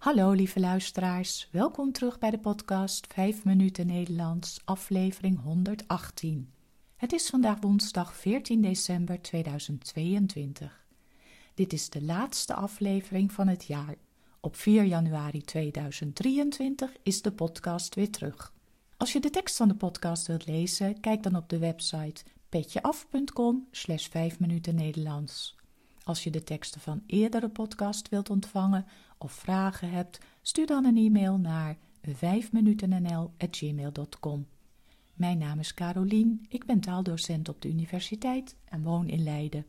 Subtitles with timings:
[0.00, 6.52] Hallo lieve luisteraars, welkom terug bij de podcast 5 minuten Nederlands, aflevering 118.
[6.96, 10.86] Het is vandaag woensdag 14 december 2022.
[11.54, 13.94] Dit is de laatste aflevering van het jaar.
[14.40, 18.52] Op 4 januari 2023 is de podcast weer terug.
[18.96, 23.66] Als je de tekst van de podcast wilt lezen, kijk dan op de website petjeaf.com
[23.70, 25.58] slash 5 minuten Nederlands.
[26.04, 28.86] Als je de teksten van eerdere podcast wilt ontvangen
[29.22, 31.76] of vragen hebt, stuur dan een e-mail naar
[32.08, 34.46] 5minutennl.gmail.com.
[35.14, 39.66] Mijn naam is Carolien, ik ben taaldocent op de universiteit en woon in Leiden.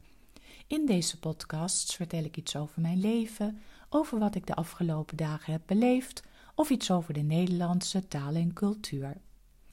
[0.68, 5.52] In deze podcasts vertel ik iets over mijn leven, over wat ik de afgelopen dagen
[5.52, 6.24] heb beleefd
[6.55, 9.22] of iets over de Nederlandse taal en cultuur.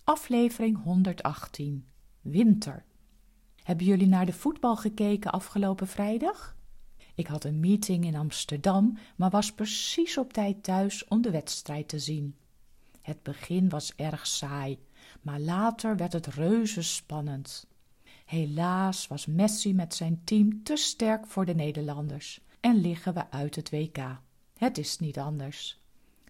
[0.04, 1.86] Aflevering 118
[2.20, 2.84] Winter.
[3.62, 6.56] Hebben jullie naar de voetbal gekeken afgelopen vrijdag?
[7.18, 11.88] Ik had een meeting in Amsterdam, maar was precies op tijd thuis om de wedstrijd
[11.88, 12.36] te zien.
[13.00, 14.78] Het begin was erg saai,
[15.20, 17.66] maar later werd het reuze spannend.
[18.24, 23.56] Helaas was Messi met zijn team te sterk voor de Nederlanders en liggen we uit
[23.56, 23.98] het WK.
[24.56, 25.80] Het is niet anders.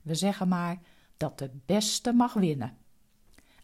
[0.03, 0.81] We zeggen maar
[1.17, 2.77] dat de beste mag winnen.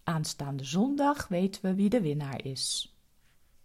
[0.03, 2.95] Aanstaande zondag weten we wie de winnaar is.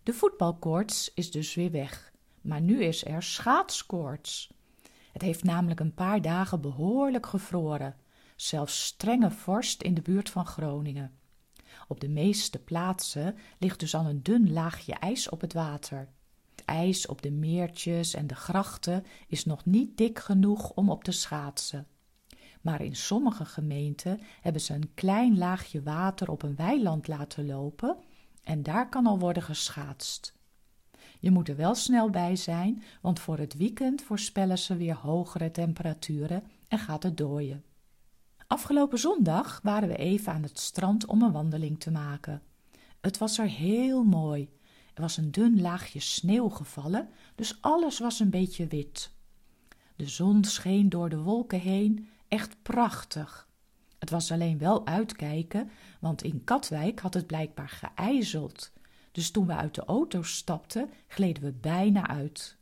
[0.03, 2.11] De voetbalkoorts is dus weer weg,
[2.49, 4.53] maar nu is er schaatskoorts.
[5.11, 7.95] Het heeft namelijk een paar dagen behoorlijk gevroren,
[8.35, 11.11] zelfs strenge vorst in de buurt van Groningen.
[11.87, 16.09] Op de meeste plaatsen ligt dus al een dun laagje ijs op het water.
[16.55, 21.03] Het ijs op de meertjes en de grachten is nog niet dik genoeg om op
[21.03, 21.87] te schaatsen.
[22.61, 27.97] Maar in sommige gemeenten hebben ze een klein laagje water op een weiland laten lopen
[28.43, 30.38] en daar kan al worden geschaatst.
[31.19, 35.51] Je moet er wel snel bij zijn, want voor het weekend voorspellen ze weer hogere
[35.51, 37.63] temperaturen en gaat het dooien.
[38.47, 42.41] Afgelopen zondag waren we even aan het strand om een wandeling te maken.
[43.01, 44.49] Het was er heel mooi.
[44.93, 49.11] Er was een dun laagje sneeuw gevallen, dus alles was een beetje wit.
[49.95, 53.47] De zon scheen door de wolken heen, echt prachtig.
[53.97, 58.71] Het was alleen wel uitkijken, want in Katwijk had het blijkbaar geijzeld.
[59.19, 62.57] Dus toen we uit de auto stapten, gleden we bijna uit.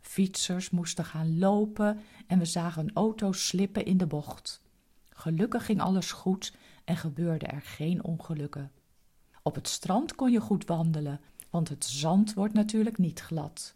[0.00, 4.62] Fietsers moesten gaan lopen en we zagen een auto slippen in de bocht.
[5.08, 6.54] Gelukkig ging alles goed
[6.84, 8.72] en gebeurde er geen ongelukken.
[9.42, 11.20] Op het strand kon je goed wandelen,
[11.50, 13.74] want het zand wordt natuurlijk niet glad.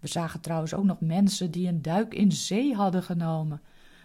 [0.00, 3.60] We zagen trouwens ook nog mensen die een duik in zee hadden genomen.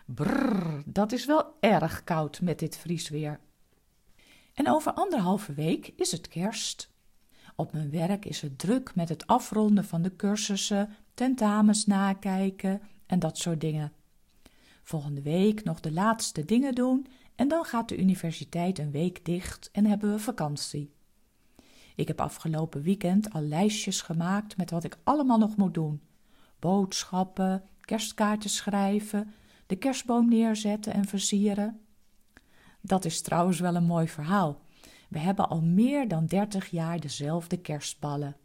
[0.05, 3.39] Brrr, dat is wel erg koud met dit vriesweer.
[4.53, 6.95] En over anderhalve week is het kerst.
[7.59, 13.19] Op mijn werk is het druk met het afronden van de cursussen, tentamens nakijken en
[13.19, 13.91] dat soort dingen.
[14.83, 19.69] Volgende week nog de laatste dingen doen en dan gaat de universiteit een week dicht
[19.71, 20.91] en hebben we vakantie.
[21.95, 26.01] Ik heb afgelopen weekend al lijstjes gemaakt met wat ik allemaal nog moet doen:
[26.59, 29.33] boodschappen, kerstkaarten schrijven,
[29.65, 31.79] de kerstboom neerzetten en versieren.
[32.81, 34.61] Dat is trouwens wel een mooi verhaal.
[35.07, 38.35] We hebben al meer dan dertig jaar dezelfde kerstballen.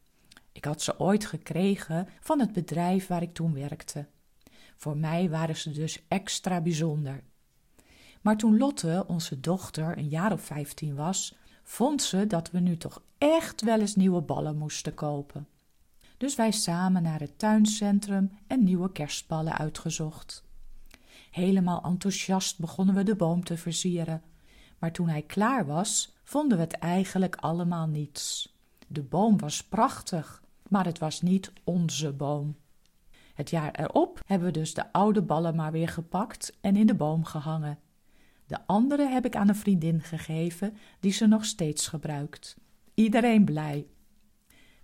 [0.53, 4.07] Ik had ze ooit gekregen van het bedrijf waar ik toen werkte.
[4.77, 7.23] Voor mij waren ze dus extra bijzonder.
[8.21, 12.77] Maar toen Lotte, onze dochter, een jaar of vijftien was, vond ze dat we nu
[12.77, 15.49] toch echt wel eens nieuwe ballen moesten kopen.
[16.17, 20.45] Dus wij samen naar het tuincentrum en nieuwe kerstballen uitgezocht.
[21.31, 24.23] Helemaal enthousiast begonnen we de boom te versieren.
[24.83, 28.57] Maar toen hij klaar was, vonden we het eigenlijk allemaal niets.
[28.87, 32.57] De boom was prachtig, maar het was niet onze boom.
[33.35, 36.95] Het jaar erop hebben we dus de oude ballen maar weer gepakt en in de
[36.95, 37.79] boom gehangen.
[38.47, 42.57] De andere heb ik aan een vriendin gegeven die ze nog steeds gebruikt.
[42.95, 43.87] Iedereen blij.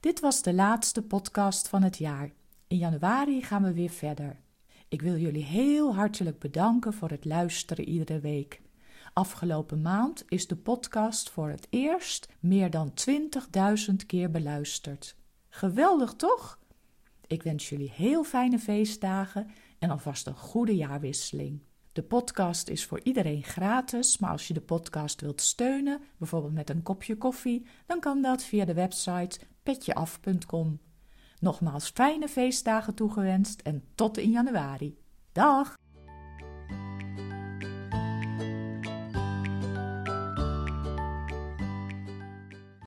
[0.01, 2.31] Dit was de laatste podcast van het jaar.
[2.67, 4.41] In januari gaan we weer verder.
[4.89, 8.61] Ik wil jullie heel hartelijk bedanken voor het luisteren iedere week.
[9.19, 12.93] Afgelopen maand is de podcast voor het eerst meer dan
[13.91, 15.17] 20.000 keer beluisterd.
[15.49, 16.59] Geweldig toch?
[17.27, 21.63] Ik wens jullie heel fijne feestdagen en alvast een goede jaarwisseling.
[21.93, 26.71] De podcast is voor iedereen gratis, maar als je de podcast wilt steunen, bijvoorbeeld met
[26.71, 30.81] een kopje koffie, dan kan dat via de website petjeaf.com.
[31.41, 34.99] Nogmaals fijne feestdagen toegewenst en tot in januari.
[35.33, 35.77] Dag!